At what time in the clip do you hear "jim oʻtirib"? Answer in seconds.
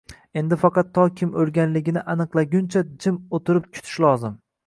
3.05-3.71